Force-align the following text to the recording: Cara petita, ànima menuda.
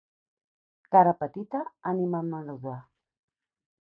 Cara 0.95 1.13
petita, 1.19 1.61
ànima 1.93 2.23
menuda. 2.31 2.75